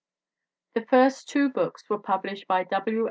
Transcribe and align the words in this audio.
The 0.73 0.83
first 0.87 1.29
two 1.29 1.49
books 1.49 1.83
were 1.87 1.99
published 1.99 2.47
by 2.47 2.63
W 2.63 2.99